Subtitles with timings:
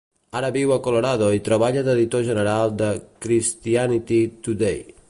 [0.37, 2.89] Ara viu a Colorado i treballa d'editor general de
[3.27, 4.83] "Christianity Today".